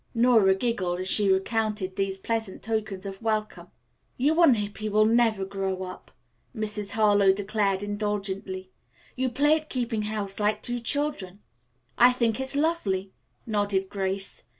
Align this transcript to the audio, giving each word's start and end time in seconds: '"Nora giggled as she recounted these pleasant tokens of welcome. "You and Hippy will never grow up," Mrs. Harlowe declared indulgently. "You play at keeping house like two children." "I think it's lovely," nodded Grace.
'"Nora 0.25 0.55
giggled 0.55 0.99
as 0.99 1.07
she 1.07 1.31
recounted 1.31 1.95
these 1.95 2.17
pleasant 2.17 2.63
tokens 2.63 3.05
of 3.05 3.21
welcome. 3.21 3.67
"You 4.17 4.41
and 4.41 4.57
Hippy 4.57 4.89
will 4.89 5.05
never 5.05 5.45
grow 5.45 5.83
up," 5.83 6.09
Mrs. 6.55 6.93
Harlowe 6.93 7.31
declared 7.31 7.83
indulgently. 7.83 8.71
"You 9.15 9.29
play 9.29 9.59
at 9.59 9.69
keeping 9.69 10.01
house 10.01 10.39
like 10.39 10.63
two 10.63 10.79
children." 10.79 11.41
"I 11.99 12.13
think 12.13 12.39
it's 12.39 12.55
lovely," 12.55 13.13
nodded 13.45 13.89
Grace. 13.89 14.41